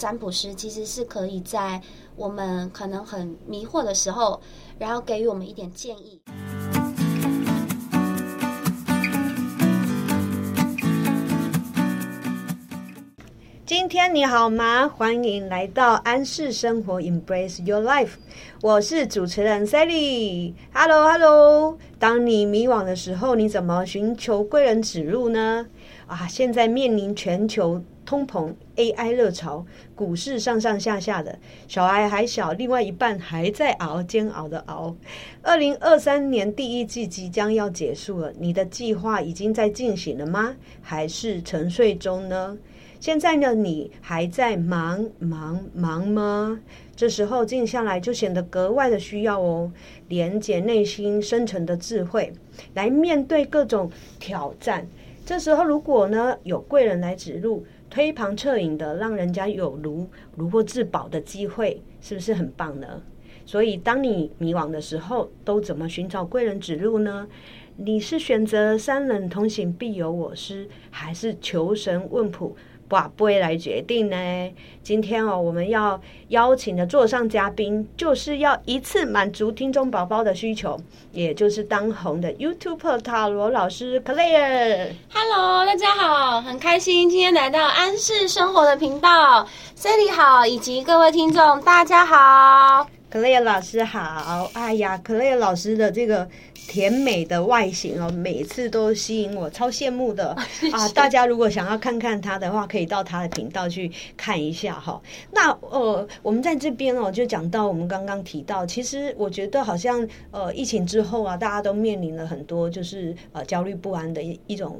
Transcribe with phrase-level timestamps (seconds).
[0.00, 1.78] 占卜师其实是可以在
[2.16, 4.40] 我们可能很迷惑的时候，
[4.78, 6.22] 然后给予我们一点建议。
[13.66, 14.88] 今天你好吗？
[14.88, 18.12] 欢迎来到安适生活，Embrace Your Life。
[18.62, 20.54] 我是主持人 Sally。
[20.72, 21.76] Hello，Hello。
[21.98, 25.66] 当你迷惘的时候，你怎么寻求贵人指路呢？
[26.06, 29.64] 啊，现在面临全球通膨、AI 热潮，
[29.94, 31.38] 股市上上下下的，
[31.68, 34.96] 小孩还小，另外一半还在熬，煎熬的熬。
[35.42, 40.56] 二零二三年第一季即将要结束了，你的计划已经在进行了吗？
[40.82, 42.58] 还是沉睡中呢？
[42.98, 46.58] 现在呢，你还在忙忙忙吗？
[46.96, 49.70] 这时候静下来就显得格外的需要哦，
[50.08, 52.32] 连接内心深沉的智慧，
[52.74, 54.88] 来面对各种挑战。
[55.24, 63.02] 这时候如果呢有贵人来指路，推旁侧影的，让人家有如如获至宝的机会，是不是很棒呢？
[63.44, 67.26] 所以当你迷惘的时候，都怎么寻找贵人指路呢？
[67.76, 72.54] 你是选择三人同行必有我师，还是求神问卜？
[72.90, 74.16] 哇，不会来决定呢。
[74.82, 80.78] 今天哦，我们要邀请的座上嘉宾，就是要一次满足听众宝宝的需求，
[81.12, 84.88] 也就是当红的 YouTube 塔罗老师 Clare。
[85.12, 89.46] Hello，大家好，很开心今天来到安适生活的频道。
[89.76, 92.99] Sally 好，以及各位听众，大家好。
[93.10, 100.30] Clare 老师好，哎呀，Clare 老师的这个甜美的外形哦，每次都吸引我，超羡慕的
[100.72, 100.88] 啊！
[100.94, 105.02] 大家如果想要看看他的话，可以到他的频道去看一下哈。
[105.32, 114.78] 那呃，我们在这边哦，就讲到我们刚刚提到，其实我觉得好像呃，疫情之后啊，大家都面临了很多就是呃焦虑不安的一一种。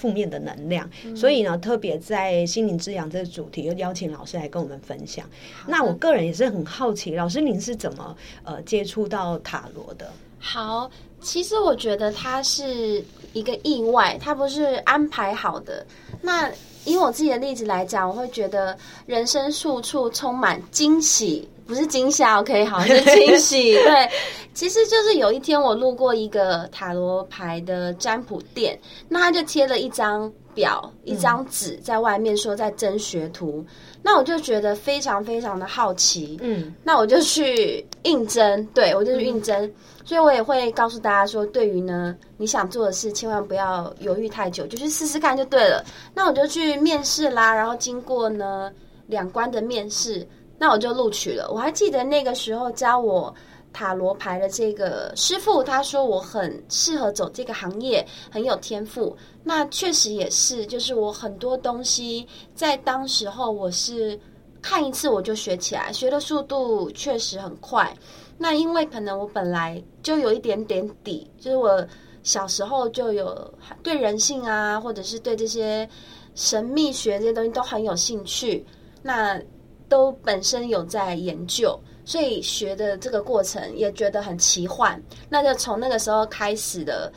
[0.00, 5.28] 负面的能量，所以呢，特别在心灵滋养这个主题，又邀请老师来跟我们分享。
[5.66, 10.10] 那我个人也是很好奇，老师您是怎么呃接触到塔罗的？
[10.38, 13.04] 好，其实我觉得它是
[13.34, 15.84] 一个意外，它不是安排好的。
[16.22, 16.50] 那
[16.86, 21.46] 以我自己的例子来讲，我会觉得人生处处充满惊喜。
[21.66, 23.74] 不是惊吓，OK，好， 是惊喜。
[23.74, 24.10] 对，
[24.52, 28.78] 其实就是有一天我路过一个塔罗牌的占卜店，
[29.08, 33.64] 那他就贴了一张表、一张纸在外面，说在征学徒。
[34.02, 39.70] 那我就觉得非常非常的好奇，嗯，那我就去应征，对我就去应征。
[40.04, 45.84] 所以我也会告诉大家说，对于呢你想做的事，千万不要犹豫太久，就去试试看就对了。
[46.14, 48.72] 那我就去面试啦，然后经过呢
[49.06, 50.26] 两关的面试。
[50.58, 51.50] 那我就录取了。
[51.50, 53.34] 我还记得那个时候教我
[53.72, 59.16] 塔罗牌的这个师傅，他说我很适合走这个行业，很有天赋。
[59.44, 64.18] 那确实也是，就是我很多东西在当时候我是
[64.60, 67.96] 看一次我就学起来，学的速度确实很快。
[68.36, 71.86] 那因为可能我本来就有一点点底，就是我
[72.22, 75.88] 小时候就有对人性啊，或者是对这些
[76.34, 78.64] 神秘学这些东西都很有兴趣。
[79.02, 79.40] 那
[79.88, 85.00] 都本身有在研究，所以学的这个过程也觉得很奇幻。
[85.28, 87.12] 那就从那个时候开始的，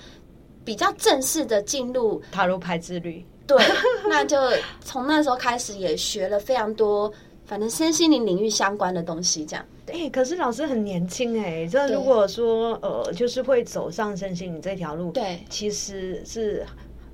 [0.64, 3.26] 比较正式的进入塔罗牌之旅。
[3.46, 3.58] 对，
[4.10, 4.38] 那就
[4.82, 7.12] 从那时候开始也学了非常多，
[7.46, 9.46] 反正身心灵领域相关的东西。
[9.46, 16.66] 这样，哎，可是老师很年轻哎，这如果说呃，就是会走上身心灵这条路，对，其实是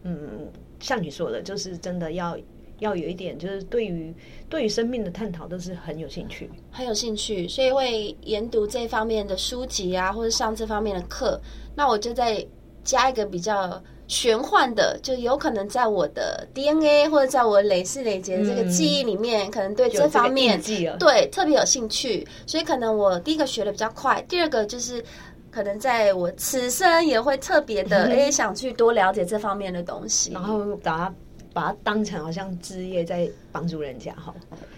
[0.03, 0.47] 嗯，
[0.80, 2.38] 像你说的，就是真的要。
[2.79, 4.13] 要有一点，就是对于
[4.50, 11.39] 对于生命的探讨都是很有兴趣，很有兴趣，所以会研读这方面的书籍啊，或者上这方面的课。
[11.75, 12.45] 那我就再
[12.84, 20.59] 加一个比较玄幻的，就有可能在我的 DNA 或者在我累世累劫的这个记忆里面，可能对这方面
[20.97, 22.28] 对特别有兴趣。
[22.47, 25.03] 所以可能我第一个学的比较快，第二个就是
[25.51, 31.16] 可能在我此生也会特别的哎 想去多了解这方面的东西，然后把它。
[31.53, 34.33] 把它当成好像置业在帮助人家哈，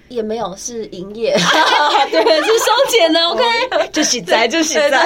[0.10, 1.34] 也没有是营业，
[2.12, 3.44] 对，是收钱的，OK，
[3.92, 5.06] 就实在就实在。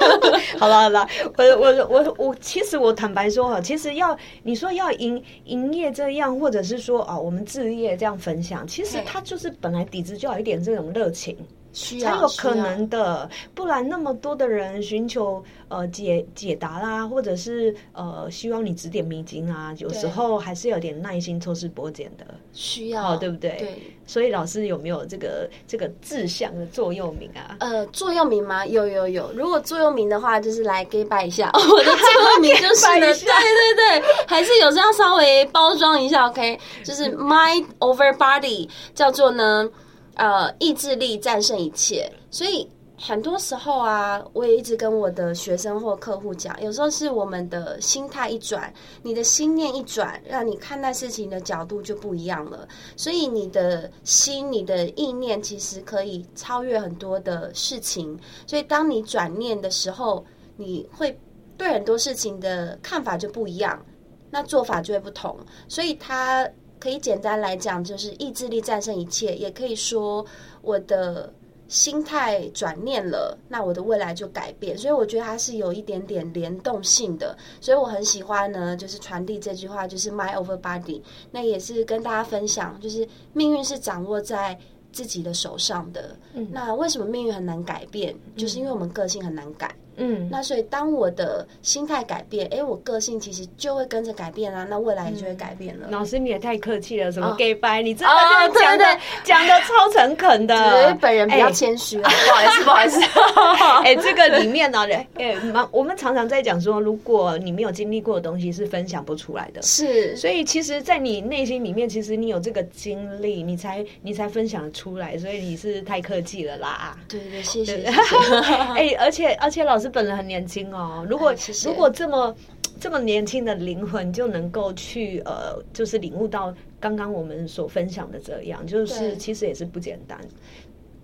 [0.58, 1.06] 好了好了，
[1.36, 11.36] 我我我我，其实我坦白说哈，其实要你说要营营业这样，或者是说啊，我们置业这样分享，其实它就是本来底子就有一点这种热情。
[11.72, 23.56] 才有可能的，不然那么多的人寻求呃解解答啦，或者是呃希望你指点迷津啊，有时候还是有点耐心抽丝剥茧的，需要对不对？
[23.58, 23.82] 对。
[24.04, 27.56] 所以老师有没有这个这个志向的座右铭啊？
[27.60, 28.66] 呃，座右铭吗？
[28.66, 29.32] 有有有。
[29.32, 31.50] 如果座右铭的话，就是来给拜一下。
[31.54, 36.58] 我的座右铭就是呢， 对对对，还是有这样稍微包装一下，OK？
[36.84, 39.66] 就是 mind over body，叫做呢。
[40.14, 42.68] 呃，意志力战胜一切，所以。
[43.04, 48.72] 很多时候啊，我也一直跟我的学生或客户讲，有时候是我们的心态一转，
[49.02, 52.68] 你的心念一转，让你看待事情的角度就不一样了。
[52.96, 58.16] 所以你的心、你的意念其实可以超越很多的事情。
[58.46, 60.24] 所以当你转念的时候，
[60.56, 61.18] 你会
[61.56, 63.84] 对很多事情的看法就不一样，
[64.30, 65.36] 那做法就会不同。
[65.66, 66.48] 所以它
[66.82, 70.26] 可以简单来讲，就是意志力战胜一切，也可以说
[70.62, 71.32] 我的。
[71.68, 81.00] 心态转念了，那我的未来就改变，所以我觉得它是有一点点联动性的，所以我很喜欢呢，就是传递这句话，就是 My over body，
[81.30, 84.58] 那也是跟大家分享，就是命运是掌握在
[84.92, 86.14] 自己的手上的。
[86.50, 88.14] 那为什么命运很难改变？
[88.36, 89.74] 就是因为我们个性很难改。
[90.02, 95.86] 嗯，那所以当我的心态改变，哎，我个性其实就会跟着改变啊，那未来也就会改变了。
[95.90, 98.14] 老师你也太客气了，什么 gay 拜，你真的
[98.60, 98.84] 讲的
[99.22, 103.00] 讲的超诚恳的，本人比较谦虚，不好意思，不好意思。
[103.84, 104.84] 哎，这个里面呢，
[105.14, 105.36] 哎，
[105.70, 110.16] 我们常常在讲说，如果你没有经历过的东西是分享不出来的，是。
[110.16, 116.96] 所以其实，在你内心里面，其实你有这个经历，你才你才分享出来，所以你是太客气了啦。
[117.08, 117.84] 对对，谢谢。
[118.74, 119.91] 哎，而且而且老师。
[119.92, 121.34] 本人很年轻哦，如果
[121.64, 122.34] 如果这么
[122.80, 130.18] 这么年轻的灵魂就能够去呃，就是领悟到刚刚我们所分享的这样，就是其实也是不简单。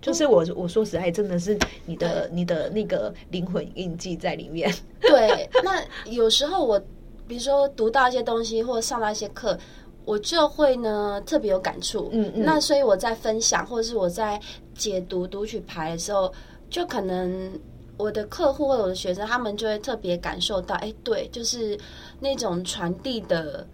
[0.01, 4.73] 就是我我说实在，真的是你的你的那个灵魂印记在里面。
[5.01, 6.79] 对，那有时候我
[7.27, 9.57] 比如说读到一些东西，或上到一些课，
[10.05, 12.09] 我就会呢特别有感触。
[12.11, 12.43] 嗯嗯。
[12.45, 14.39] 那所以我在分享，或者是我在
[14.73, 16.33] 解读读取牌的时候，
[16.69, 17.51] 就可能。
[17.99, 21.77] 我的客户或者我的学生，他们就会特别感受到，哎，对，就是
[22.19, 23.67] 那种传递的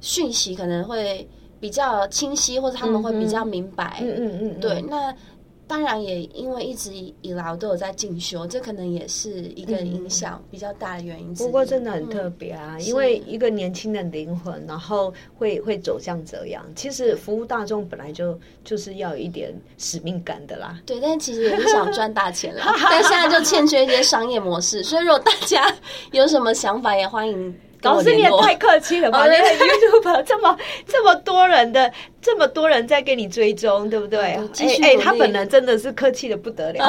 [0.00, 1.28] 讯息可能会
[1.60, 3.98] 比较清晰，或者他们会比较明白。
[4.00, 5.14] 嗯嗯嗯，对，那。
[5.72, 6.92] 当然也因为一直
[7.22, 11.32] 以来我都有在进修，这可能也是一个影响比较大的原因。
[11.32, 16.62] 不过真的很特别啊，因为一个年轻的灵魂，然后会会走向这样。
[16.76, 20.78] 其实服务大众本来就就是要有一点使命感的啦。
[20.84, 22.70] 对，但其实也是想赚大钱啦。
[22.90, 25.74] 但现在就欠缺一些商业模式，所以如果大家
[26.10, 27.58] 有什么想法，也欢迎。
[27.82, 29.26] 老师，你也太客气了吧？
[29.26, 30.56] 那个 YouTube 这么
[30.86, 34.20] 这么多人的，这么多人在给你追踪，对不对？
[34.20, 34.38] 哎
[34.82, 36.88] 哎，他本人真的是客气的不得了。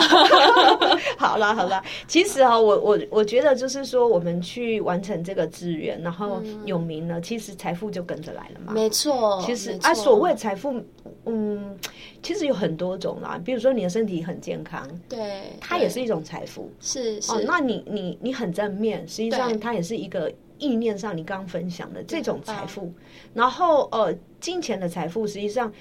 [1.18, 8.74] 好了好了，其实哈，我我我觉得就是说，我们去完成这个资源，然后有名了，其实财富就跟着来了嘛。
[8.74, 10.80] 没错，其实啊，所谓财富，
[11.26, 11.76] 嗯，
[12.22, 13.40] 其实有很多种啦。
[13.44, 16.72] 比如说你的身体很健康，对，它也是一种财富。
[16.80, 20.32] 是哦，那你你你很正面，实际上它也是一个。
[20.58, 22.92] 意念上，你刚刚分享的这种财富，
[23.34, 25.72] 然后呃，金钱的财富，实际上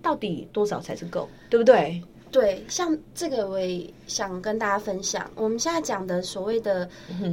[0.00, 2.02] 到底多少才是够，对不对？
[2.30, 5.30] 对，像这个我也想跟大家分享。
[5.34, 6.88] 我们现在讲的所谓的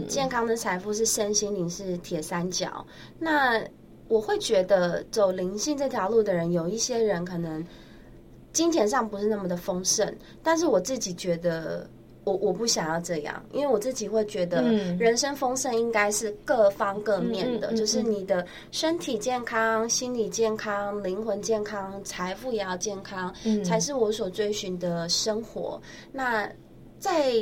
[0.07, 2.85] 健康的财富是身心灵是铁三角。
[3.17, 3.63] 那
[4.07, 7.65] 我会觉得走灵性这条路的人，有一些人可能
[8.51, 10.13] 金钱上不是那么的丰盛，
[10.43, 11.89] 但是我自己觉得。
[12.29, 14.61] 我我不想要这样，因为我自己会觉得，
[14.99, 23.33] 人生丰盛应该是各方各面的，就是你的身体健康、心理健康、灵魂健康、财富也要健康，
[23.63, 25.81] 才是我所追寻的生活。
[26.11, 26.47] 那
[26.99, 27.33] 在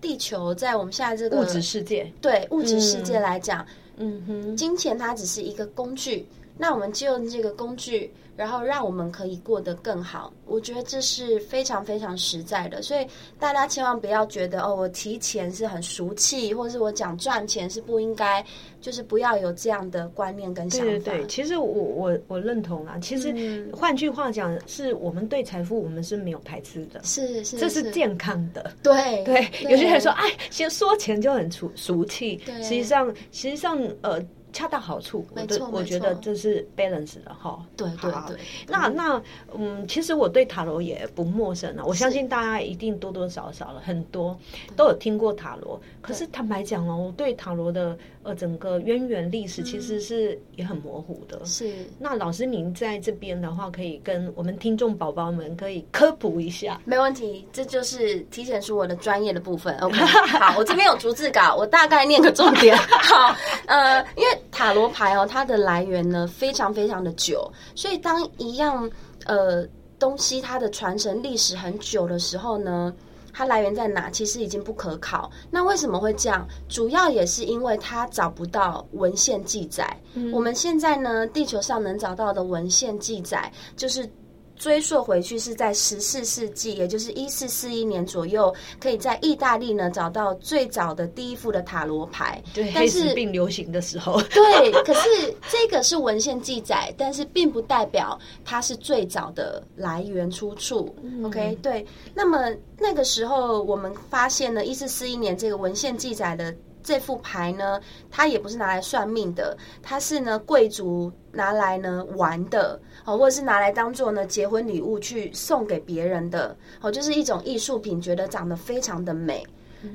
[0.00, 3.66] 地球，在我们现在这个物质世界，对物质世界来讲，
[3.98, 6.26] 嗯哼，金钱它只是一个工具，
[6.58, 8.12] 那我们就用这个工具。
[8.36, 13.06] 然后让我们可以过得更好，我觉得这是非常非常实在的，所以
[13.38, 18.44] 大家千万不要觉得哦，我提钱是很俗气，或者是我讲赚钱是不应该，
[18.78, 20.86] 就是不要有这样的观念跟想法。
[20.86, 22.98] 对对对，其实我我我认同啊。
[22.98, 28.70] 其实换句话讲，是我们对财富我们是没有排斥的，是是，这是健康的。
[28.82, 34.22] 对对，有些人说哎，先说钱就很俗俗气，实际上实际上呃。
[34.56, 37.62] 恰到好处，没错，我觉得这是 balance 的哈。
[37.76, 39.22] 对对对，那那
[39.54, 44.34] 嗯，其实我对塔罗也不陌生了，我相信大家一定多多少少了很多
[44.74, 45.78] 都有听过塔罗。
[46.00, 51.40] 可是坦白讲哦，我对塔罗的呃整个渊源历史其实是也很模糊的。
[51.44, 56.80] 是，那老师您在这边的话，可以跟我们听众宝宝们可以科普一下。
[56.84, 59.76] 没问题，这就是体现出我的专业的部分。
[59.78, 59.96] OK，
[60.38, 62.76] 好，我这边有逐字稿，我大概念个重点。
[62.76, 63.34] 好，
[63.66, 64.38] 呃，因为。
[64.50, 68.90] 塔罗牌哦，它的来源呢非常非常的久，所以当一样
[69.26, 69.66] 呃
[69.98, 72.90] 东西它的传承历史很久的时候呢，
[73.36, 74.08] 它来源在哪？
[74.08, 75.30] 其实已经不可考。
[75.50, 76.48] 那为什么会这样？
[76.70, 79.86] 主要也是因为它找不到文献记载。
[80.32, 84.10] 我们现在呢，地球上能找到的文献记载，就是
[84.56, 92.42] 追溯回去是在十四世纪，也就是一四四一年左右，可以在意大利呢找到最早的第一副的塔罗牌。
[92.52, 100.94] 对，但黑死是病流行的时候，对， 可是这个是文献记载，但是并不代表它是最早的来源出处。
[101.24, 101.86] OK，对。
[102.14, 106.54] 那么那个时候我们发现呢，一四四一年这个文献记载的
[106.86, 119.44] 这副牌呢，它也不是拿来算命的，它是呢贵族拿来呢玩的，哦，或者是拿来当做呢结婚礼物去送给别人的，哦，就是一种艺术品，觉得长得非常的美。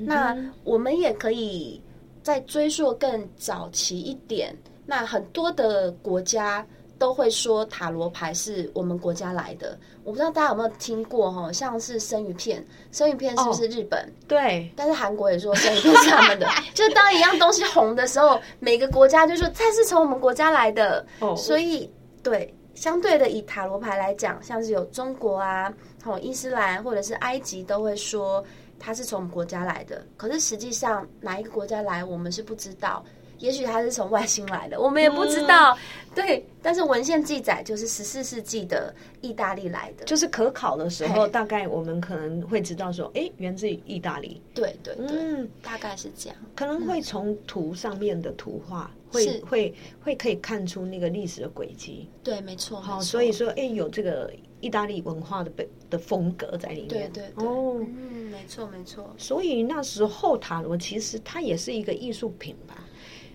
[0.00, 1.80] 那我们也可以
[2.22, 6.66] 再追溯更早期一点，那很多的国家
[7.02, 9.76] 都会说塔罗牌是我们国家来的。
[10.04, 14.08] 我不知道大家有没有听过哈，像是生鱼片，生鱼片是不是日本？
[14.28, 16.46] 对，但是韩国也说生鱼片是他们的。
[16.74, 21.04] 就是当一样东西红的时候，每个国家就说它是从我们国家来的。
[21.18, 21.90] 哦所以
[22.22, 28.44] 对，相对的以塔罗牌来讲，像是有中国啊、哦伊斯兰或者是埃及都会说
[28.78, 30.06] 它是从我们国家来的。
[30.16, 33.04] 可是实际上哪一个国家来，我们是不知道。
[33.42, 35.76] 也许它是从外星来的，我们也不知道。
[36.14, 40.04] 对，但是文献记载就是十四世纪的意大利来的。
[40.04, 46.38] 就是可考的时候，大概我们可能会知道说，哎，源自于意大利，对对对，嗯，大概是这样。
[46.54, 52.08] 可能会从图上面的图画，会会会可以看出那个历史的轨迹。
[52.22, 52.80] 对，没错。
[52.80, 56.88] 好，所以说，哎，有这个意大利文化的本的风格在里面。
[56.88, 59.12] 对对对，哦，嗯，没错没错。
[59.18, 62.84] 所以那时候塔罗其实它也是一个艺术品吧。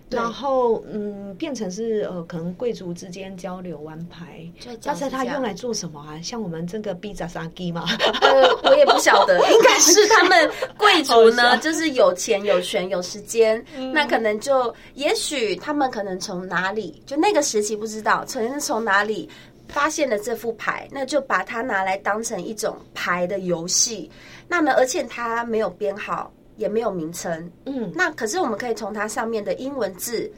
[0.10, 4.50] 对然后，嗯，变成是呃，可能贵族之间交流玩牌，
[4.82, 6.20] 但是它是这样用来做什么啊？
[6.22, 7.86] 像我们这个 B 扎沙基嘛，
[8.22, 19.30] 呃，我也不晓得，应该是他们贵族呢，就是有钱、有权、有时间，嗯那可能就也许他们可能从哪里，就那个时期不知道，可能是从哪里
[19.68, 24.10] 发现了这副牌，那就把它拿来当成一种牌的游戏。
[24.48, 30.30] 那么，而且它没有编号，也没有名称，嗯，那可是我们可以从它上面的英文字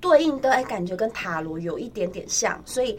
[0.00, 2.98] 对应的，哎，感觉跟塔罗有一点点像，所以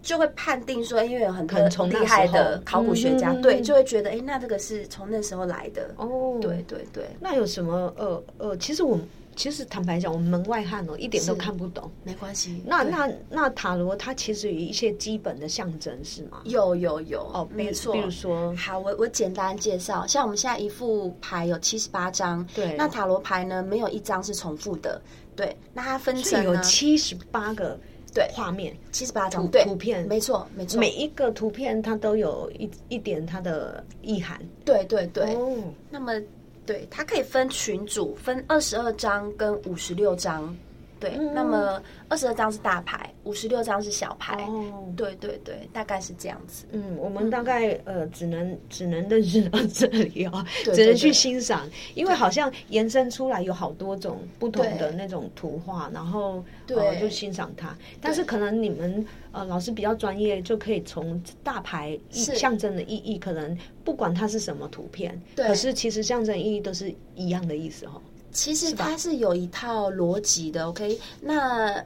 [0.00, 3.42] 就会判定说，因为有很多厉害的考古学家，嗯。
[3.42, 5.94] 对，就会觉得，哎，那这个是从那时候来的。
[5.96, 8.56] 哦，对对对，那有什么呃呃？
[8.56, 9.04] 其实我们
[9.38, 11.88] 其实坦白讲，我们门外汉哦，一点都看不懂。
[12.02, 12.60] 没关系。
[12.66, 16.40] 那那那塔罗它其实有一些基本的象征是吗？
[16.42, 17.20] 有有有。
[17.32, 17.92] 哦，比没错。
[17.92, 22.74] 比如说，好，我我简单介绍，像我们现在一副牌有七十八张，对。
[22.76, 25.00] 那塔罗牌呢没有一张是重复的，
[25.36, 27.78] 对，那它分成有七十八个
[28.12, 28.28] 对。
[28.34, 29.62] 画面，七十八张图对。
[29.62, 30.04] 图片。
[30.08, 34.40] 没错没错，每一个图片它都有一一点它的意涵。
[34.64, 36.12] 对对对，哦，那么，
[36.68, 40.54] 对，它可以分群组，分二十二张跟五十六张。
[41.00, 44.36] 对，嗯那么二十二张是大牌，五十六张是小牌。
[44.48, 46.64] 哦，对对对，大概是这样子。
[46.72, 57.76] 嗯，我们大概呃只能只能认识到这里哦，对 只能去欣赏，因为好像延伸出来有好多种不同的那种图画，然后对呃就欣赏它。
[58.00, 68.00] 但是可能你们呃老师比较专业，就可以从大牌意象征的意义，可能不管它是什么图片，对可是其实象征意义都是一样的意思哦。
[68.32, 70.98] 其实它是有一套逻辑的，OK？
[71.20, 71.84] 那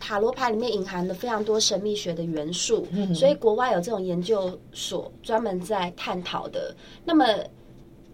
[0.00, 3.14] 塔罗牌里面隐含了非常多神秘学的元素，嗯。
[3.14, 6.74] 所以国外有这种研究所专门在探讨的。
[7.04, 7.24] 那么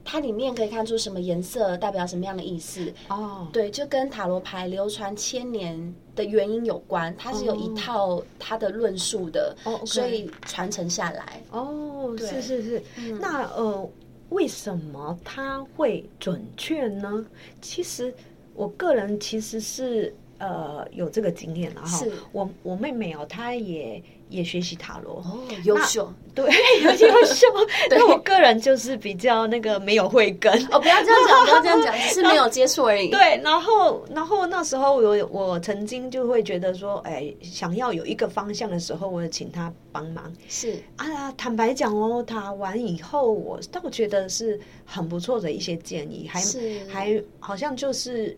[0.04, 11.42] 它里面可以看出什么颜色代表什么样的意思，哦，对，就跟塔罗牌流传千年的原因有关，它是有一套它的论述的，哦所以传承下来。
[11.50, 12.26] 哦，对。
[12.28, 13.18] 是是是，嗯。
[13.20, 13.88] 那呃，
[14.30, 17.24] 为什么它会准确呢？
[17.60, 18.14] 其实
[18.54, 22.10] 我个人其实是呃有这个经验了哈是。
[22.32, 26.44] 我我妹妹哦，她也也学习塔罗，哦，优秀对，
[26.82, 27.46] 有优秀。
[27.90, 30.52] 但 我个人就是比较那个没有慧根。
[30.72, 30.80] 哦！
[30.80, 33.10] 不要这样讲，不要这样讲，只是没有接触而已。
[33.12, 40.32] 对，然后，然后那时候我我曾经就会觉得说，哎，想要有一个方向的时候，我请她帮忙。
[40.48, 48.36] 是啊，坦白讲哦，打完以后，我倒觉得是很不错的一些建议，还是还好像就是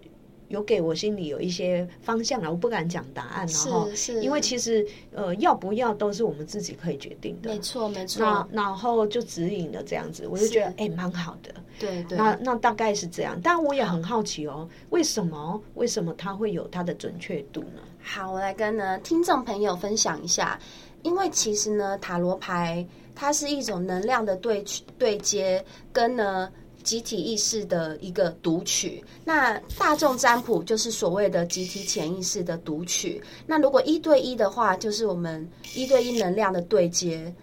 [0.52, 2.50] 有给我心里有一些方向了。
[2.50, 3.88] 我不敢讲答案，然后
[4.20, 7.58] 因为其实呃要不要都是我们自己可以决定的没。
[7.58, 11.52] 错没错那错，然后就指引了这样子，我就觉得是哎蛮好的。
[11.78, 12.16] 对对。
[12.18, 17.80] 那那大概是这样，但我也很好奇哦，为什么为什么它会有它的准确度呢？
[18.02, 20.60] 好，我来跟呢听众朋友分享一下，
[21.02, 24.64] 因为其实呢，塔罗牌它是一种能量的对
[24.98, 26.50] 对接，跟呢
[26.82, 29.02] 集体意识的一个读取。
[29.24, 33.22] 那大众占卜就是所谓的集体潜意识的读取。
[33.46, 37.34] 那如果一对一的话，就是我们一对一能量的对接。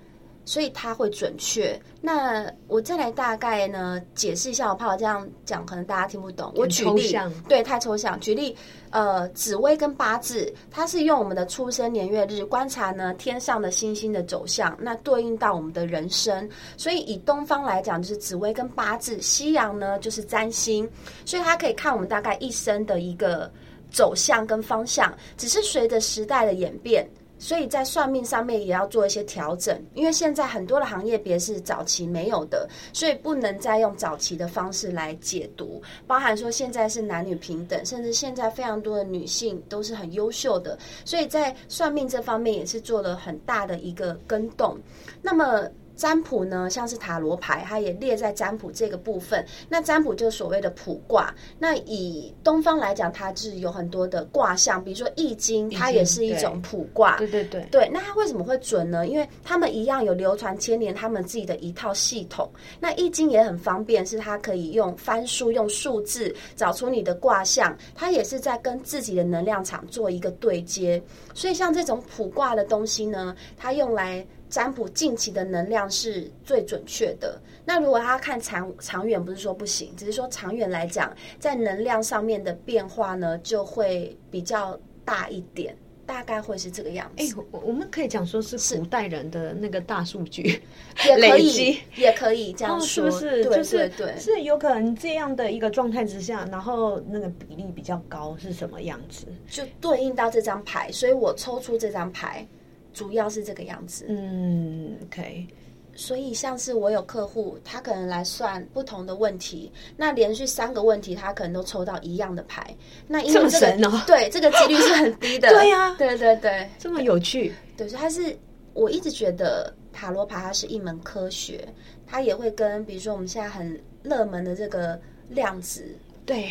[0.50, 1.80] 所以它会准确。
[2.02, 6.52] 那我再来大概呢解释一下，我怕我这样讲可能大家听不懂。
[6.56, 7.16] 我举例，
[7.48, 8.20] 对，太抽象。
[8.20, 8.58] 举例，
[8.90, 16.50] 呃，紫薇跟八字，它是用我们的出生年月日观察呢天上的星星的走向，那对应到我们的人生。
[16.78, 20.90] 所以以东方来讲，就是紫薇跟八字；西洋呢就是占星，
[21.26, 23.52] 所以它可以看我们大概一生的一个
[23.92, 25.16] 走向跟方向。
[25.38, 27.08] 只是随着时代的演变。
[27.40, 35.82] 所以在算命上面也要做一些调整，因为现在很多的行业别是早期没有的，所以不能再用早期的方式来解读。
[36.06, 44.78] 包含说现在是男女平等，甚至现在非常多的女性都是很优秀的，所以在算命这方面也是做了很大的一个跟动。
[45.22, 45.68] 那么。
[46.00, 49.46] 占卜呢，像是塔罗牌，它也列在占卜这个部分。
[49.68, 51.36] 那占卜就是所谓的卜卦。
[51.60, 57.18] 那以东方来讲，它是有很多的卦象，比如说易经，它也是一种卜卦。
[57.18, 57.90] 对对对，对。
[57.90, 59.06] 那它为什么会准呢？
[59.10, 62.50] 因为他们一样有流传千年，他们自己的一套系统。
[62.80, 67.78] 那易经也很方便，是它可以用翻书，用数字找出你的卦象。
[67.94, 71.04] 它也是在跟自己的能量场做一个对接。
[71.34, 74.26] 所以像这种卜卦的东西呢，它用来。
[74.50, 77.40] 占卜近期的能量是最准确的。
[77.64, 87.24] 那如果他看长长远，不是说不行，只是说长远来讲，在能量上面的变化呢，就会比较大一点，大概会是这个样子。
[87.24, 90.64] 哎，我我们可以讲说是古代人的那个大数据，
[91.06, 93.46] 也可以，也可以这样说，是不是？
[93.46, 99.28] 就是对，是有可能这样的一个状态之下，然后那个比例比较高是什么样子？
[99.48, 102.48] 就对应到这张牌，所以我抽出这张牌。
[102.94, 105.48] 主要是这个样子，嗯，OK。
[105.96, 112.74] 所以像是我有客户，他可能来算不同的问题，那连续三个问题，他可能都抽到一样的牌。
[113.06, 113.76] 那因为这个
[114.08, 117.54] 对这个几率是很低的， 对呀，对对对，这么有趣。
[117.76, 118.38] 对，所以它是
[118.74, 121.68] 我一直觉得塔罗牌它是一门科学，
[122.08, 125.84] 它也会跟比如说我们现在很热门的这个量子，
[126.26, 126.50] 对。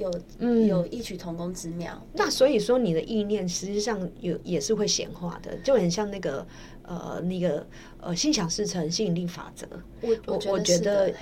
[0.00, 6.46] 有嗯有异曲同工之妙，那所以说你的意念实际上有也是会显化的，就很像那个
[6.82, 7.66] 呃那个
[8.00, 9.66] 呃心想事成吸引力法则。
[10.00, 11.12] 我我我觉得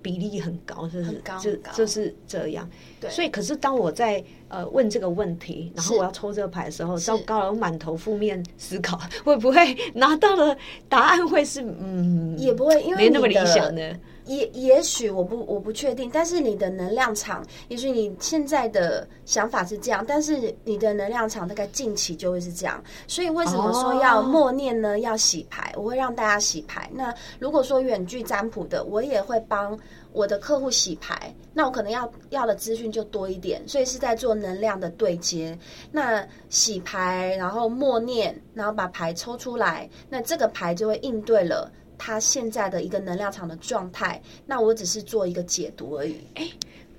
[0.00, 2.68] 比例很高，就是就就是这样。
[2.98, 10.56] 对，所以可是当我在呃问这个问题，然后我要抽这个牌的时候，糟糕了，我满头负面思考，会不会拿到了
[10.88, 13.96] 答案会是嗯也不会，因为没那么理想的。
[14.26, 22.82] 也也许我不我不确定，但是你的能量场，也许你现在的想法是这样，但是你的能量场大概近期就会是这样。
[23.06, 25.00] 所以为什么说要默念呢？
[25.00, 26.88] 要洗牌，我会让大家洗牌。
[26.92, 29.78] 那如果说远距占卜的，我也会帮
[30.12, 31.34] 我的客户洗牌。
[31.52, 35.58] 那我可能要要的资讯就多一点，所以是在做能量的对接。
[35.90, 41.70] 那洗牌，然后默念，然后把牌抽出来，那这个牌就会应对了。
[42.04, 46.16] 他现在的一个能量场的状态，那我只是做一个解读而已。
[46.34, 46.50] 哎，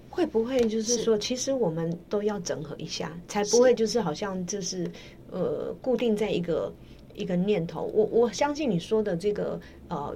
[0.10, 4.89] 会不会就是说，其实我们都要整合一下，才不会就是好像就是
[5.30, 6.74] 呃固定在一个
[7.16, 7.92] 一个念头。
[7.94, 10.16] 我我相信你说的这个呃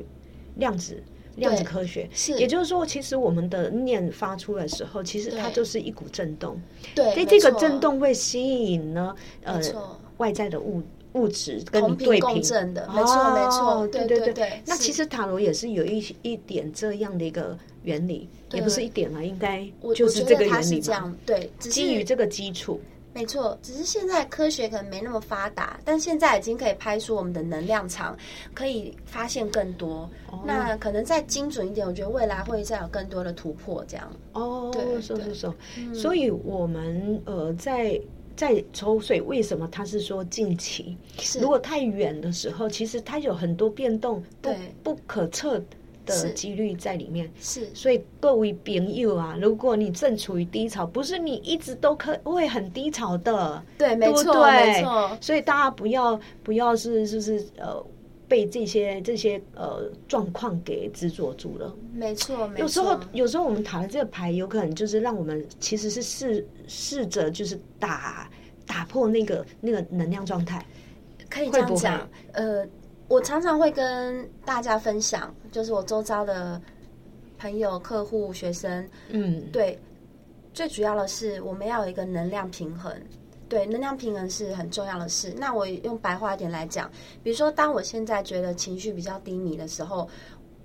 [0.56, 1.04] 量子
[1.36, 6.58] 量子科学，是也就是说，其实我们的念发出的时候，其实它就是一股震动。
[6.96, 9.60] 对，所以这个震动会吸引呢呃
[10.16, 10.82] 外在的物。
[11.18, 12.42] 物质跟你对平
[12.74, 14.62] 的，没错没错，对对对。
[14.66, 21.16] 那其实塔罗也是有一一点这样的一个原理，也不是一点了，应该就是这个原理嘛。
[21.26, 22.80] 对，基于这个基础，
[23.14, 23.58] 没错。
[23.64, 28.16] 只是现在科学可能没那么发达，但现在已经可以拍出我们的能量场，
[28.54, 30.10] 可以发现更多。
[30.46, 33.84] 那可能再精准一点，我觉得未来会再有更多的突破。
[33.88, 35.96] 这样哦，对，是是是。
[35.96, 38.00] 所以我们呃在。
[38.38, 40.96] 在抽水，为什么他是说近期？
[41.42, 45.62] 如果太远的时候，其实它有很多变动，不不可测
[46.06, 47.30] 的几率在里面。
[47.42, 53.62] 是，所以各位朋友啊，如果你正处于低潮，不是你一直都可会很低潮的。
[53.78, 55.18] 对，没错，没错。
[55.20, 57.84] 所以大家不要不要是就是呃。
[58.28, 68.30] 被这些这些呃状况给执着住了，没错，有时候有时候我们打的这个牌，有可能就是让我们其实是试试着就是打
[68.66, 70.66] 打破那个那个能量状态，
[71.30, 72.10] 可以这样讲。
[72.34, 72.68] 呃，
[73.08, 76.62] 我常常会跟大家分享，就是我周遭的
[77.38, 79.80] 朋友、客户、学生，嗯，对，
[80.54, 82.92] 最主要的是我们要有一个能量平衡。
[83.50, 85.34] 对，能量平衡是很重要的事。
[85.38, 86.90] 那我用白话一点来讲，
[87.24, 90.08] 比如说，当我现在觉得情绪比较低迷的时候，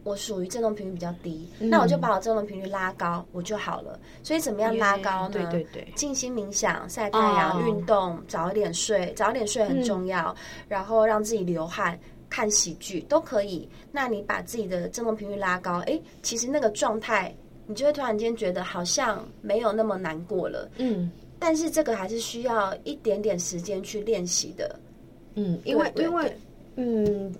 [0.05, 3.99] 我属于振动频率比较低，那我就把我振动频率拉高，我就好了。
[4.23, 5.31] 所以怎么样拉高呢？
[5.33, 10.35] 对对对，静心冥想、晒太阳、运动、早一点睡，早一点睡很重要。
[10.69, 11.99] 然后让自己流汗。
[12.35, 13.69] 看喜剧都可以。
[13.91, 17.31] 那你把自己的振动频率拉高，哎，其实那个状态，
[17.67, 20.67] 你就会突然间觉得好像没有那么难过了。
[20.79, 21.13] 嗯
[21.43, 24.79] 但是这个还是需要一点点时间去练习的。
[25.35, 26.37] 嗯，因为因为
[26.77, 27.35] 嗯，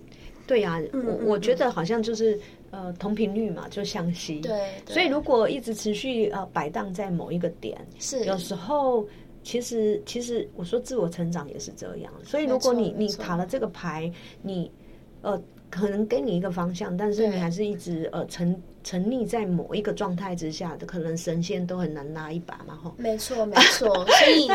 [0.45, 2.37] 对呀、我我觉得好像就是
[2.71, 4.41] 呃同频率嘛，就相吸。
[4.41, 9.07] 对，所以如果一直持续呃摆荡在某一个点，是有时候
[9.45, 12.13] 其实其实我说自我成长也是这样。
[12.25, 14.13] 所以如果你你没错没错塔了这个牌，
[14.43, 14.69] 你
[15.21, 15.41] 呃
[15.75, 22.93] 可能给你一个方向，但是你还是一直呃沉沉溺在某一个状态之下的，可能神仙都很难拉一把嘛，哈。
[22.99, 23.89] 没错，没错。
[24.05, 24.49] 所以，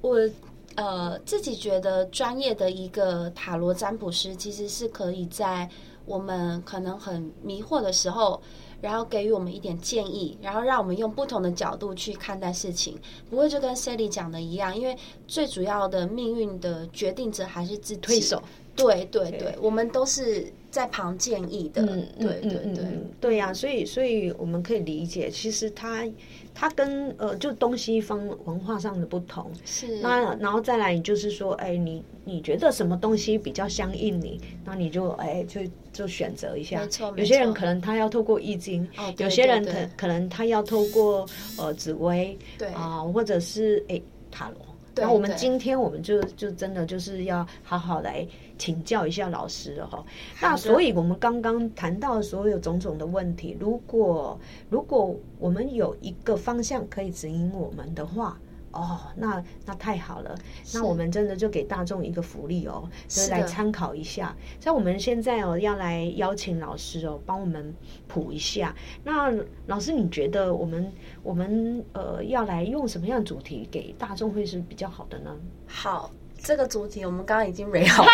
[0.00, 0.30] 我
[0.76, 5.68] 呃自己觉得专业的一个塔罗占卜师，其实是可以在
[6.06, 8.40] 我们可能很迷惑的时候，
[8.80, 12.96] 然后给予我们一点建议，然后让我们用不同的角度去看待事情，
[13.28, 18.00] 不会就跟 Sally 讲的一样，因为最主要的命运的决定者还是自己。
[18.00, 18.40] 推手，
[18.74, 21.82] 对对对对，我们都是在旁建议的。
[21.82, 26.08] 嗯，对对嗯对，嗯对呀、所以所以我们可以理解，其实它
[26.54, 35.60] 它跟呃就东西方文化上的不同，是那然后再来，就是说，哎，你你觉得什么东西比较相应你，那你就哎就
[35.92, 36.80] 就选择一下。
[36.80, 41.26] 没错有些人可能他要透过易经，哦有些人可可能他要透过
[41.58, 44.71] 呃紫薇，对啊、或者是哎塔罗。
[44.94, 48.26] 对那我们今天我们就就真的就是要好好来
[48.58, 50.04] 请教一下老师了哈。
[50.40, 54.38] 那所以我们刚刚谈到所有种种的问题，如果
[54.70, 58.38] 如果我们有一个方向可以指引我们的话。
[58.72, 60.34] 哦，那那太好了，
[60.74, 64.34] 那我们真的就给大众一个福利哦，就是来参考一下。
[64.58, 67.74] 像我们现在哦，要来邀请老师哦，帮我们
[68.08, 68.74] 谱一下。
[69.04, 69.32] 那
[69.66, 75.36] 老师，你觉得我们我们呃要来用什么样的主题给大众会是比较好的呢？
[75.66, 76.10] 好，
[76.42, 78.10] 这个主题我们刚刚已经 re 好了。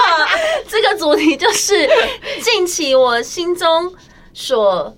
[0.68, 1.88] 这个主题就是
[2.42, 3.94] 近期我心中
[4.32, 4.94] 所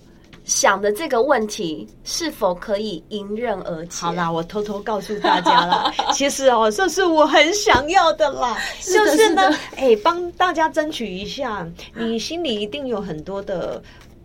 [0.48, 4.00] 想的这个问题，是否可以迎刃而解？
[4.00, 9.42] 好啦，我偷偷告诉大家啦， 其实哦，这是我很想要的啦，是的就是呢
[9.76, 13.80] 哎，帮大家争取一下，你心里一定有很多的。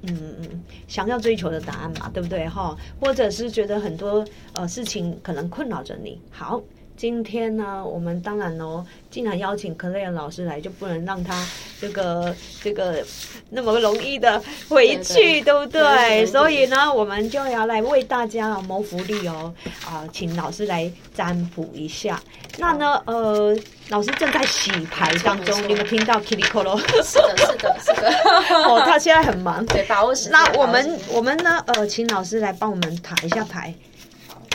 [0.06, 2.76] 嗯，想要追求的答案嘛，对不对哈？
[3.00, 6.20] 或者是觉得很多呃事情可能困扰着你。
[6.30, 6.62] 好，
[6.96, 11.46] 今天呢，我们当然哦，既然邀请 Clare 老师来，就不能让他
[11.82, 13.04] 这个这个
[13.50, 16.26] 那么容易的回去，对不对对对对？
[16.26, 19.54] 所以呢，我们就要来为大家谋福利哦，
[19.86, 22.22] 啊，请老师来占卜一下。
[22.58, 23.58] 那呢，呃，
[23.90, 26.80] 老师正在洗牌当中，你们听到 k i t i k o 咯？
[27.04, 28.10] 是的，是的，是的。
[28.70, 29.66] 哦，他现在很忙。
[29.66, 30.32] 对，把握时间。
[30.32, 33.74] 那我们我们呢，呃，请老师来帮我们塔一下牌。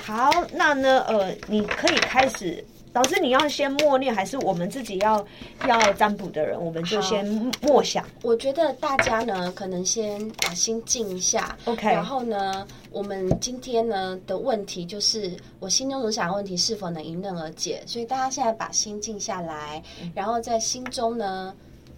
[0.08, 2.64] 好，那呢，呃，你可以开始。
[2.94, 5.22] 老师，你要先默念，还是我们自己要
[5.68, 7.22] 要占卜的人，我们就先
[7.60, 8.02] 默想？
[8.22, 17.82] 我觉得大家呢，可能先把心静一下 OK 然后呢，我们今天呢的问题就是，我心中所想的问题是否能迎刃而解？
[17.84, 19.82] 所以大家现在把心静下来，
[20.14, 21.54] 然后在心中呢，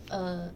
[0.09, 0.51] 呃，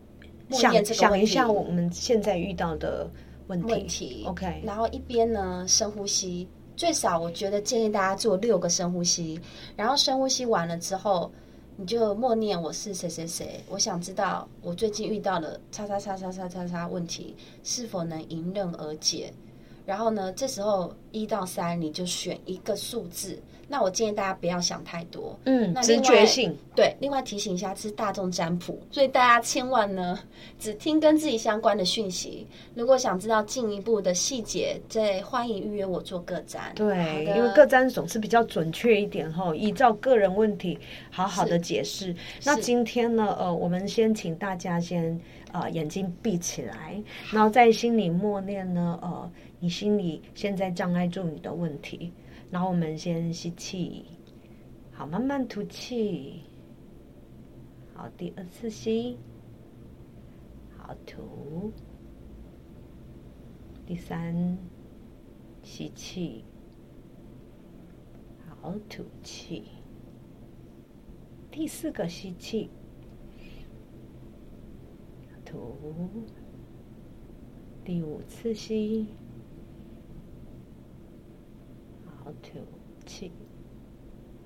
[0.48, 3.08] 默想念这个想一下我们现在遇到的
[3.46, 3.70] 问题。
[3.70, 9.40] 问题 OK 然后一边呢深呼吸，最少我觉得建议大家做六个深呼吸，
[9.76, 11.30] 然后深呼吸完了之后，
[11.76, 19.32] 你就默念我是谁谁谁，我想知道我最近遇到了叉叉叉叉叉叉叉问题是否能迎刃而解。
[19.86, 23.38] 然后呢，这时候一到三你就选一个数字。
[23.74, 26.56] 那我建议大家不要想太多，嗯，直觉性。
[26.76, 30.16] 对，另外提醒一下，这是大众占卜，所以大家千万呢
[30.60, 32.46] 只听跟自己相关的讯息。
[32.76, 36.62] 如果想知道进一步的细节，再欢迎预约我做个占。
[36.62, 40.78] 好对，因为个占总是比较准确一点哈，依照个人问题
[41.10, 42.14] 好好的解释。
[42.44, 52.12] 那今天呢，呃，我们先请大家先呃眼睛闭起来，然后在心里默念呢，呃，你心里现在障碍住你的问题，
[52.54, 54.04] 然后我们先吸气，
[54.92, 56.44] 好，慢慢吐气，
[57.92, 59.18] 好，第二次吸，
[60.78, 61.72] 好吐，
[63.84, 64.56] 第三。
[65.64, 66.44] 吸气，
[68.46, 69.64] 好吐气。
[71.50, 72.70] 第四个吸气，
[75.44, 75.74] 吐。
[77.82, 79.06] 第五次吸，
[82.04, 82.60] 好吐
[83.06, 83.32] 气。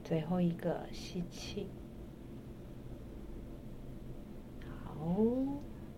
[0.04, 1.66] 最后一个吸气，
[4.64, 5.22] 好，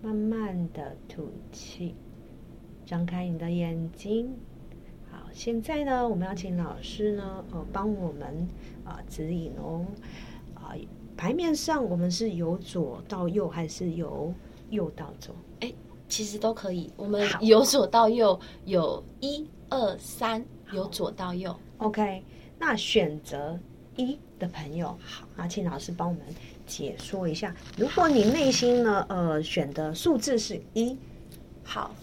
[0.02, 1.94] 慢慢的吐气，
[2.84, 4.34] 张开你的眼睛。
[5.08, 8.48] 好，现在呢，我们要请老师呢，呃，帮我们
[8.84, 9.86] 啊、指引哦，
[10.54, 10.74] 啊、
[11.16, 14.34] 牌面上我们是由左到右，还是由
[14.70, 15.32] 右到左？
[16.08, 16.92] 其实都可以。
[16.96, 21.54] 我们由左到右有一二三，由左到右。
[21.80, 22.22] OK，
[22.58, 23.58] 那选择
[23.96, 26.22] 一的朋友，好，那请老师帮我们
[26.66, 27.54] 解说一下。
[27.78, 30.94] 如果你内心呢，呃，选的数字是一，
[31.64, 31.94] 好，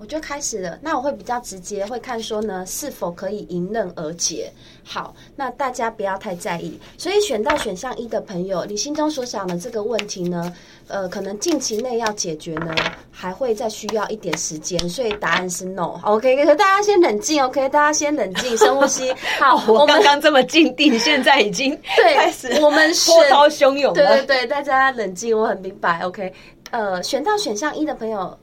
[0.00, 0.78] 我就开始了。
[0.80, 4.50] 那我会比较直接，会看说呢是否可以迎刃而解。
[4.82, 6.80] 好，那大家不要太在意。
[6.96, 10.52] 所以选到选项一的朋友，你心中所想的这个问题呢，
[10.88, 12.74] 呃，可能近期内要解决呢，
[13.10, 14.88] 还会再需要一点时间。
[14.88, 16.00] 所以答案是 no。
[16.02, 19.12] OK，可是大家先冷静，OK，大家先冷静，深呼吸。
[19.38, 23.94] 好， 我刚刚这么静定，现在已经 对开始我们选波涛汹涌了。
[23.94, 26.00] 对对对，大家冷静，我很明白。
[26.00, 26.32] OK，
[26.70, 28.36] 呃，选到选项一的朋友，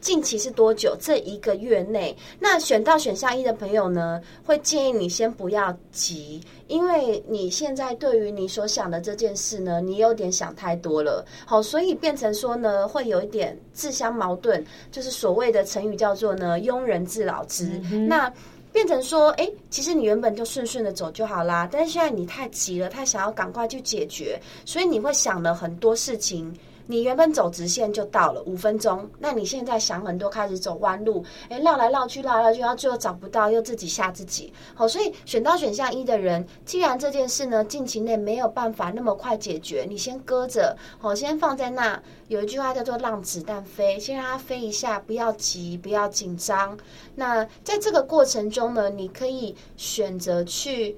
[0.00, 0.96] 近期是多久？
[1.00, 2.16] 这一个月内。
[2.38, 11.24] 那选到选项一的朋友呢，会建议你先不要急，因为你现在对于你所想的这件事呢，你有点想太多了。
[11.44, 17.66] 好，所以变成说呢，会有一点自相矛盾，就是所谓的成语叫做呢“庸人自扰之”。
[18.08, 18.32] 那
[18.72, 26.56] 变成说，哎，其实你原本就顺顺的走就好啦，但是现在你太急了，太想要赶快去解决，所以你会想了很多事情。
[26.90, 34.52] 你原本走直线就到了五分钟，那你现在想很多，开始走弯路，哎，绕来绕去，绕来绕去，然后最后找不到，又自己吓自己。
[34.74, 42.02] 好，所以选到选项一的人，既然这件事呢近期内没有办法那么快解决，你先搁着，好，先放在那。
[42.26, 46.76] 有一句话叫做“让子弹飞”，先让它飞一下，不要急，不要紧张。
[47.14, 50.96] 那在这个过程中呢，你可以选择去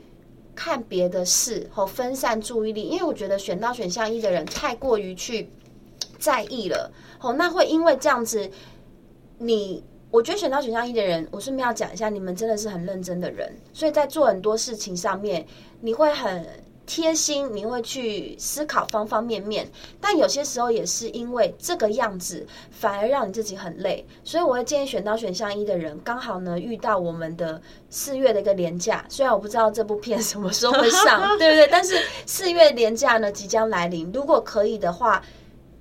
[0.55, 2.83] 看别的事，和分散注意力。
[2.83, 5.49] 因为我觉得选到选项一的人太过于去
[6.23, 8.49] 在意了，哦，那会因为这样子，
[9.39, 15.45] 你我觉得选到选项一的人，我顺便要讲一下，你们真的是很认真的人，所以在做很多事情上面，
[15.81, 16.47] 你会很。
[16.85, 24.05] 贴心，你会去思考方方面面，但有些时候也是因为这个样子，反而让你自己很累。
[24.25, 31.69] 所以我会建议选到选项一的人，刚好呢遇到我们的四月的一个连假，虽然我不知道这部片什么时候会上，对不对？
[31.71, 35.23] 但是四月连假呢即将来临，如果可以的话。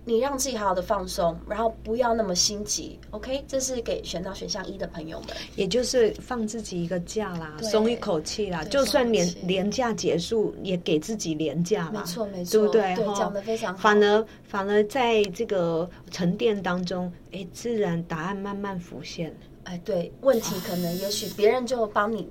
[0.03, 3.43] 你让自己好好的放松，然后不要那么心急，OK？
[3.47, 5.29] 这是给选到选项一的朋友们。
[5.55, 8.63] 也就是放自己一个假啦，松一口气啦。
[8.63, 12.01] 就算年年假结束，也给自己年假啦。
[12.01, 13.15] 没错，没错，对不对？
[13.15, 13.79] 讲的非常好。
[13.79, 19.31] 反而反而在这个沉淀当中，哎，自然答案慢慢浮现。
[19.65, 22.27] 哎，对，问题可能也许别人就帮你，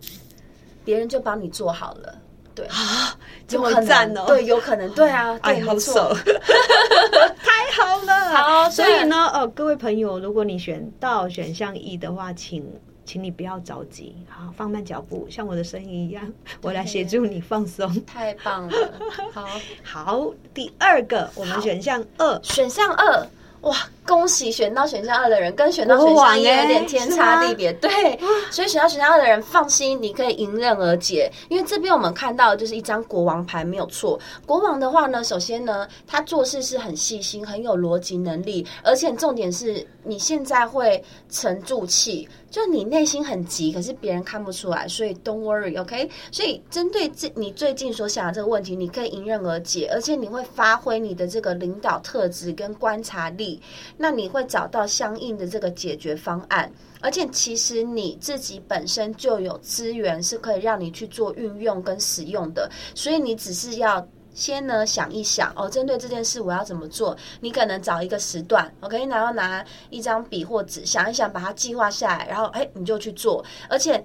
[0.85, 2.21] 别人就帮你做好了。
[2.61, 3.17] 对，啊，
[3.49, 4.25] 这么赞哦！
[4.27, 6.15] 对，有可能，对啊， 对，哎，好没错手，。
[7.43, 8.37] 太好了。
[8.37, 12.65] 好所以呢，呃，各位朋友，如果你选到选项一的话，请。
[13.07, 16.23] 请你不要着急，好，放慢脚步，像我的声音一样，
[16.61, 17.91] 我来协助你放松。
[18.05, 18.73] 太棒了。
[19.35, 19.49] 好，
[19.83, 23.27] 好，第二个，我们好选项二，选项二，
[23.63, 27.71] 哇，恭喜选到选项二的人，跟选到选项一有欸点天差地别。
[27.75, 28.19] 对，
[28.51, 31.31] 所以选到选项二的人放心，你可以迎刃而解。
[31.51, 34.19] 因为这边我们看到的就是一张国王牌，没有错。
[34.47, 42.27] 国王的话呢，首先呢，他做事是很细心，很有逻辑能力，而且重点是你现在会沉住气。
[42.51, 53.61] 就你内心很急，可是别人看不出来，所以 don't worry，OK？、所以针对这你最近所想的这个问题，你可以迎刃而解，而且你会发挥你的这个领导特质跟观察力，
[53.97, 56.71] 那你会找到相应的这个解决方案。
[57.03, 64.07] 而且其实你自己本身就有资源是可以让你去做运用跟使用的，所以你只是要
[64.41, 67.15] 先呢想一想哦，针对这件事我要怎么做？
[67.41, 73.45] 你可能找一个时段，OK，然后拿一张笔或纸想一想，把它计划下来，然后哎你就去做。
[73.69, 74.03] 而且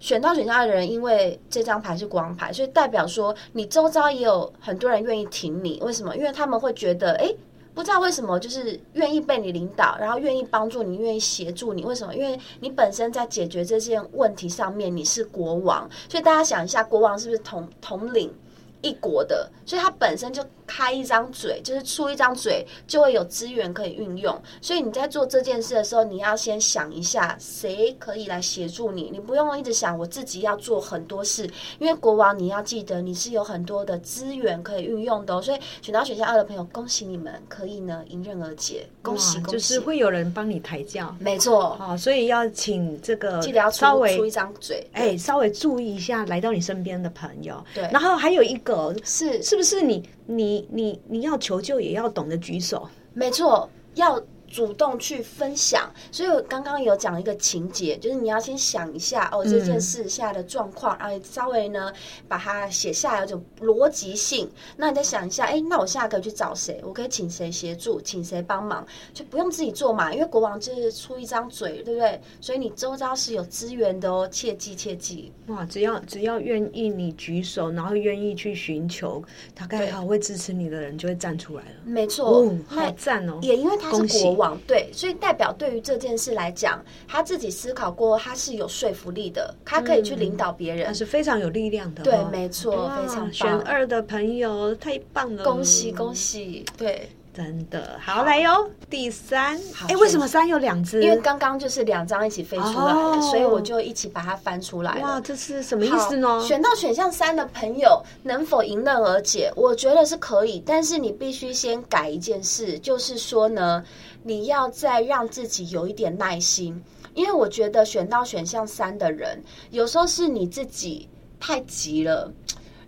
[0.00, 5.78] 选到选项的人，因为这张牌是国王牌，所以代表说你周遭也有很多人愿意挺你。
[5.82, 6.16] 为什么？
[6.16, 7.32] 因为他们会觉得哎。
[7.72, 11.84] 不知道为什么，就是愿意被你领导，然后愿意帮助你，愿意协助你。
[11.84, 12.12] 为什么？
[12.14, 18.34] 因为你本身在解决这件问题上面，你是国王，所以大家想一下，国王是不是统统领
[18.82, 19.50] 一国的？
[19.64, 24.40] 所以它本身就开一张嘴，就是出一张嘴，就会有资源可以运用。
[24.60, 29.10] 所以你在做这件事的时候，你要先想一下，谁可以来协助你。
[29.10, 35.42] 你不用一直想我自己要做很多事，因为国王你要记得你是有很多的资源可以运用的、哦。
[35.42, 39.52] 所以选到选项二的朋友，恭喜你们可以呢迎刃而解，恭喜恭喜！
[39.52, 41.12] 就是会有人帮你抬轿。
[41.18, 47.62] 没错，好，所以要请这个记得要出稍微出一张嘴，哎，稍微注意一下来到你身边的朋友。
[47.74, 52.88] 对然后还有一个，是是不是你你你你要求救也要懂得举手？
[53.12, 61.92] 没错，要主动去分享，所以我刚刚有讲一个情节，就是你要先想一下哦，这件事下的状况，然后稍微呢
[62.26, 64.50] 把它写下来，有种逻辑性。
[64.76, 66.80] 那你再想一下，哎，那我现在可以去找谁？
[66.84, 68.00] 我可以请谁协助？
[68.00, 68.84] 请谁帮忙？
[69.14, 72.20] 就不用自己做嘛，因为国王就是出一张嘴，对不对？
[72.40, 75.32] 所以你周遭是有资源的哦，切记切记。
[75.46, 79.22] 哇，只要只要愿意你举手，然后愿意去寻求，
[79.54, 81.70] 大概好会支持你的人就会站出来了。
[81.84, 83.38] 没错，好赞哦！
[83.42, 92.02] 也因为他是国王，对，所以代表对于这件事来讲，他自己思考过，他是有说服力的，他可以去领导别人，他是非常有力量的。
[92.02, 93.32] 对，没错，非常棒。
[93.32, 96.64] 选二的朋友太棒了，恭喜恭喜！
[96.76, 97.10] 对。
[97.32, 99.56] 真的好来哟，第三，
[99.88, 101.00] 哎，为什么三有两只？
[101.00, 105.02] 因为刚刚就是两张一起飞出来了，所以我就一起把它翻出来了。
[105.02, 106.42] 哇，这是什么意思呢？
[106.44, 109.52] 选到选项三的朋友能否迎刃而解？
[109.54, 113.84] 我觉得是可以，但是你必须先改一件事，就是说呢，
[114.24, 116.82] 你要再让自己有一点耐心，
[117.14, 119.40] 因为我觉得选到选项三的人，
[119.70, 122.30] 有时候是你自己太急了，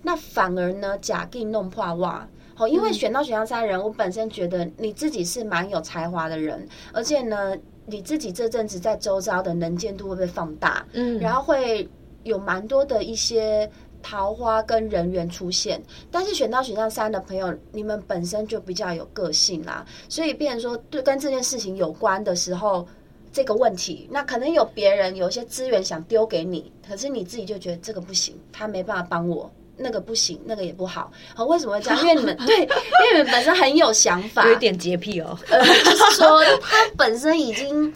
[0.02, 2.26] 那反而呢，假定弄破袜。
[2.62, 11.88] 好，因为选到选项三的人，我本身觉得你自己是蛮有才华的人，而且呢，你自己这阵子在周遭的能见度会被放大，嗯，然后会
[12.22, 13.68] 有蛮多的一些
[14.01, 15.83] 桃花跟人缘出现。
[16.09, 22.87] 但是选到选项三的朋友，你们本身就比较有个性啦，所以变成说对跟这件事情有关的时候，
[23.33, 29.51] 这个问题，那可能有别人有一些资源想丢给你，可是你自己就觉得这个不行，他没办法帮我。
[29.83, 31.11] 那个不行，那个也不好。
[31.35, 31.99] 好，为什么会这样？
[32.01, 35.38] 因为你们对，因为你们本身很有想法， 有点洁癖哦。
[35.51, 37.92] 呃，就是说他本身已经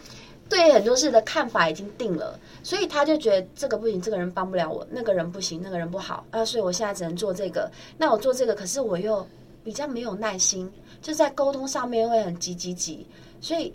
[0.49, 7.71] 对很多事的看法已经定了，所以他就觉得这个不行，这个人帮不了我，那个人不行，那个人不好啊，所以我现在只能做这个。
[7.97, 9.27] 那我做这个，可是我又
[9.63, 10.71] 比较没有耐心，
[11.01, 13.07] 就在沟通上面会很急急急，
[13.41, 13.73] 所以。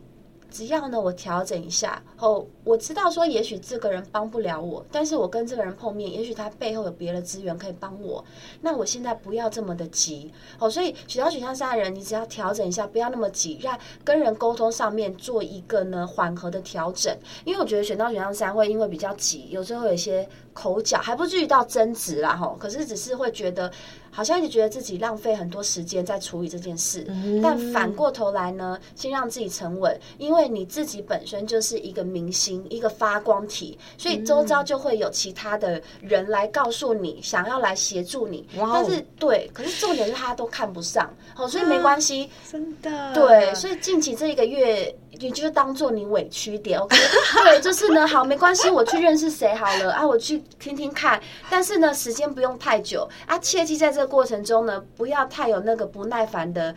[0.52, 8.24] 只要呢，我调整一下后，我知道说，也许这个人帮不了我，但是我跟这个人碰面，也许他背后有别的资源可以帮我。
[8.60, 17.18] 那我现在不要这么的急哦，所以选到选项三的人，你只要调整一下，不要那么急，让跟人沟通上面做一个呢缓和的调整。
[17.46, 23.72] 因为我觉得选到选项三会因为比较急，有时候有一些口角，还不至于到争执啦吼，可是只是会觉得。
[24.14, 27.08] 好像一直觉得自己浪费很多时间在处理这件事，
[27.42, 38.46] 但反过头来呢，先让自己沉稳，因为你自己本身就是一个明星，一个发光体，所以周遭就会有其他的人来告诉你，想要来协助你。
[38.54, 43.14] 但是对，可是重点是他都看不上，好，所以没关系，真的。
[43.14, 44.94] 对，所以近期这一个月。
[45.22, 46.98] 你就当做你委屈点，OK？
[47.46, 51.22] 对，就是呢，好，没关系，我去认识谁好了啊，我去听听看。
[51.50, 56.76] 但是呢，时间不用太久啊，切记在这个过程中呢，不要太有那个不耐烦的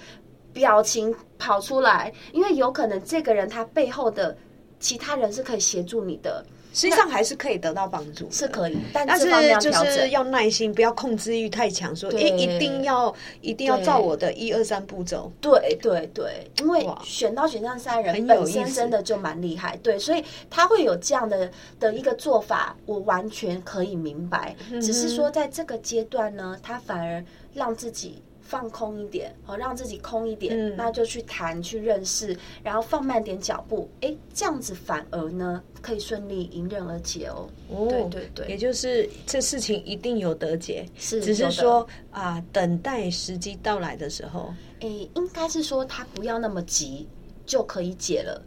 [0.52, 4.36] 表情跑出来，因为有可能这个人他背后的
[4.78, 6.44] 其他人是可以协助你的。
[6.74, 9.26] 实际上还是可以得到帮助，是可以，但是
[9.60, 15.32] 就是要耐心，不要控制欲太强，说一一定要一定要照我的一二三步骤。
[15.40, 24.54] 对对对，因为选到选项三人本身真的就蛮厉害，对，所以他会有这样的的一个做法，我完全可以明白。
[24.82, 28.20] 只是说在这个阶段呢，他反而让自己。
[28.54, 37.48] 放空一点，好，让自己空一点，那就去谈、去认识，然后放慢点脚步，哎，这样子反而呢可以顺利迎刃而解哦。
[37.68, 47.08] 哦，对对对，也就是这事情一定有得解，是只是说啊，等待时机到来的时候，哎，应该是说他不要那么急
[47.44, 48.40] 就可以解了，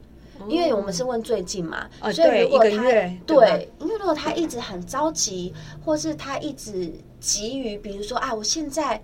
[0.47, 2.89] 因为我们是问最近嘛，所以如果他
[3.25, 6.89] 对，因为如果他一直很着急，或是他一直
[7.19, 9.03] 急于，比如说啊，我现在。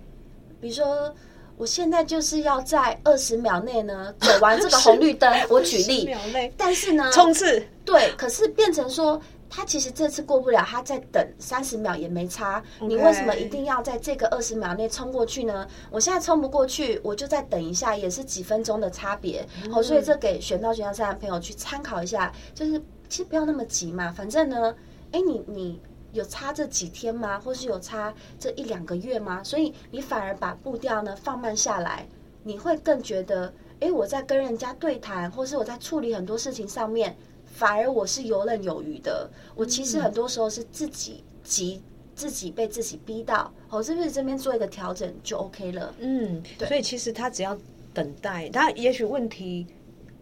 [0.64, 1.14] 比如说，
[1.58, 5.30] 我现在就是要在二十秒内呢 走完这个红绿灯。
[5.50, 6.10] 我举例，
[6.56, 12.62] 但是呢，冲刺对，可是变成说他其实这次过不了，他在等三十秒也没差。
[12.80, 15.68] 你为什么一定要在这个二十秒内冲过去呢？
[15.90, 19.46] 我现在冲不过去，我就再等一下，也是几分钟的差别。
[19.70, 24.74] 哦，所以这给选到选项三的朋友去参考一下，就是其实不要那么急嘛，反正呢，
[25.12, 25.78] 哎，你你。
[26.14, 27.38] 有差这几天吗？
[27.38, 29.44] 或是有差这一两个月吗？
[29.44, 32.06] 所以你反而把步调呢放慢下来，
[32.44, 37.14] 你会更觉得，哎，我在跟人家对谈，或是我在处理很多事情上面，
[37.44, 39.28] 反而我是游刃有余的。
[39.56, 41.82] 我其实很多时候是自己急，
[42.14, 45.92] 自己被自己逼到，我是不是这边做一个调整就 OK 了？
[45.98, 47.58] 嗯，对所以其实他只要
[47.92, 49.66] 等待，他也许问题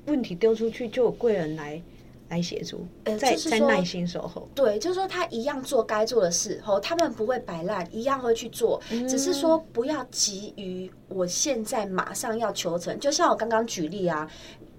[0.06, 1.82] 问题丢出去，就有贵人来。
[2.32, 4.48] 来协助，呃，在在耐心守候。
[4.54, 8.80] 对，就是说他一样做该做的事，吼，他们不会摆烂，一样会去做。
[8.88, 12.98] 只是说不要急于我现在马上要求成。
[12.98, 14.26] 就像我刚刚举例啊，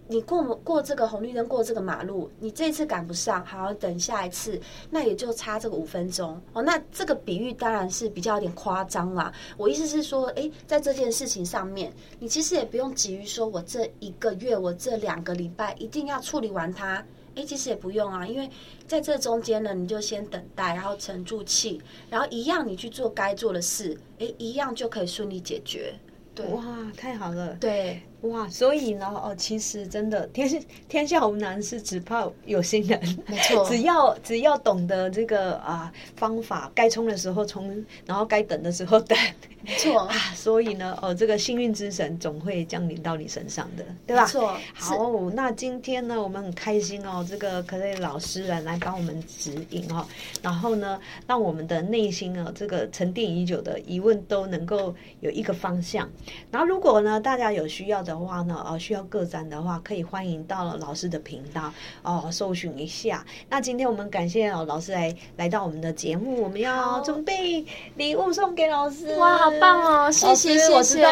[0.07, 6.61] 你过过这个红绿灯，过这个马路，你这次赶不上，好等下一次，那也就差这个五分钟哦。
[6.63, 9.31] 那这个比喻当然是比较有点夸张啦。
[9.57, 17.05] 我意思是说，诶，在这件事情上面，你其实也不用急于说我这一个月，我这两个礼拜一定要处理完它。
[17.35, 18.49] 诶，其实也不用啊，因为
[18.87, 25.93] 在这中间呢，你就先等待，然后沉住气，然后一样你去做该做的事，哎，一样就可以顺利解决。
[26.35, 26.63] 对，哇，
[26.97, 27.55] 太好了。
[27.55, 28.01] 对。
[28.23, 30.49] 哇，所以呢，哦，其实真的天
[30.87, 32.99] 天下无难事，只怕有心人。
[33.27, 39.17] 没错， 只要只要懂得这个啊方法，该冲的时候冲，然后该等的时候等。
[39.65, 44.23] 没错 啊，所以呢，哦，这个幸运之神总会降临到你身上的，对吧？
[44.23, 44.57] 没错。
[44.73, 50.05] 好，那今天呢，我们很开心哦，这个可瑞老师来来帮我们指引哦，
[50.41, 56.09] 然后呢，让我们的内心啊，这个沉淀已久的疑问都能够有一个方向。
[56.51, 58.12] 然后，如果呢，大家有需要的。
[58.13, 63.25] 的话呢，呃，需要个展的话，可以欢迎到了老师的频道哦，搜寻一下。
[63.49, 69.15] 那今天我们感谢哦老师来来到我们的节目，我们要准备礼物送给老师。
[69.17, 70.11] 哇，好棒哦！
[70.11, 70.73] 谢谢谢谢。
[70.73, 71.09] 我知道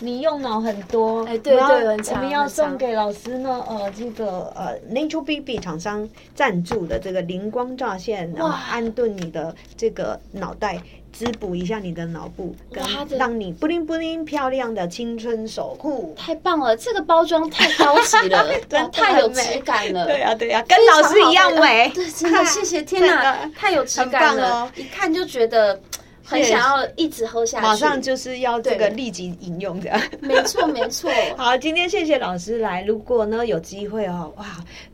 [0.00, 10.80] 你你用脑很多，哎，对对，我们要送给老师呢，呃，这个呃，Nature BB 厂商赞助的这个灵光乍现，然后安顿你的这个脑袋。
[11.18, 12.80] 滋补一下你的脑部，跟
[13.18, 16.76] 让你布灵布灵漂亮的青春守护，太棒了！
[16.76, 18.46] 这个包装太高级了，
[18.92, 20.06] 太有质感了。
[20.06, 21.90] 对呀对呀，跟老师一样美。
[21.92, 25.80] 对，真的谢谢天哪， 太有质感了，一看就觉得
[26.28, 27.64] 很想要一直喝下去。
[27.64, 31.10] 马上就是要这个立即饮用的，没错没错。
[31.36, 34.44] 好，今天谢谢老师来，如果呢有机会哦，哇。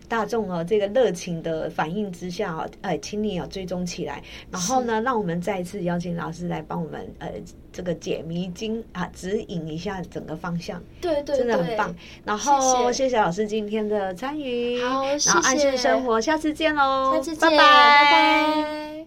[0.07, 7.30] 大众哦，这个热情的反应之下哦，呃，请你要追踪起来，然后呢，让我们再一次邀请老师来帮我们呃，
[7.72, 10.80] 这个解迷津啊，指引一下整个方向。
[11.01, 11.93] 对对，真的很棒。
[12.22, 19.07] 然后谢谢老师今天的参与，好，然后安心生活，下次见喽，下次见，拜拜。